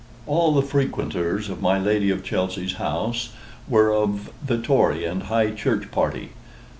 [0.25, 3.33] All the frequenters of my Lady of Chelsey's house
[3.69, 6.31] were of the Tory and High Church party.